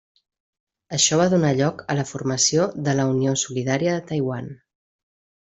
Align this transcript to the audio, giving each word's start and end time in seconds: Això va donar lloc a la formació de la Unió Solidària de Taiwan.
Això 0.95 1.19
va 1.19 1.27
donar 1.33 1.51
lloc 1.59 1.83
a 1.95 1.97
la 1.99 2.05
formació 2.13 2.65
de 2.89 2.97
la 3.01 3.07
Unió 3.13 3.35
Solidària 3.43 3.95
de 4.01 4.05
Taiwan. 4.13 4.51